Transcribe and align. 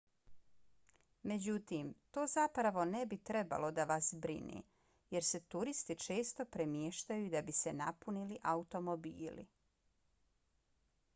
međutim 1.31 1.89
to 2.11 2.21
zapravo 2.31 2.85
ne 2.93 3.01
bi 3.11 3.17
trebalo 3.29 3.67
da 3.79 3.83
vas 3.91 4.07
brine 4.23 4.61
jer 5.15 5.27
se 5.27 5.39
turisti 5.55 5.95
često 6.05 6.45
premještaju 6.55 7.29
da 7.35 7.41
bi 7.51 7.55
se 7.63 7.73
napunili 7.83 8.39
automobili 8.55 9.45